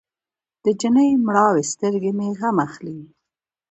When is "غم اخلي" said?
2.39-2.99